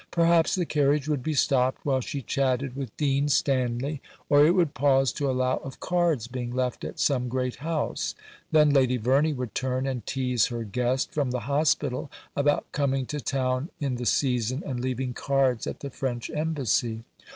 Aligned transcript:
Perhaps 0.09 0.55
the 0.55 0.65
carriage 0.65 1.07
would 1.07 1.21
be 1.21 1.35
stopped 1.35 1.85
while 1.85 2.01
she 2.01 2.23
chatted 2.23 2.75
with 2.75 2.97
Dean 2.97 3.29
Stanley; 3.29 4.01
or 4.29 4.43
it 4.47 4.55
would 4.55 4.73
pause 4.73 5.11
to 5.13 5.29
allow 5.29 5.57
of 5.57 5.79
cards 5.79 6.25
being 6.25 6.49
left 6.51 6.83
at 6.83 6.99
some 6.99 7.27
great 7.29 7.57
house. 7.57 8.15
Then 8.51 8.71
Lady 8.71 8.97
Verney 8.97 9.31
would 9.31 9.53
turn 9.53 9.85
and 9.85 10.03
tease 10.07 10.47
her 10.47 10.63
guest 10.63 11.11
from 11.13 11.29
the 11.29 11.41
hospital 11.41 12.09
about 12.35 12.65
coming 12.71 13.05
to 13.05 13.19
town 13.21 13.69
in 13.79 13.97
the 13.97 14.07
season 14.07 14.63
and 14.65 14.79
leaving 14.79 15.13
cards 15.13 15.67
at 15.67 15.81
the 15.81 15.91
French 15.91 16.31
Embassy. 16.31 17.03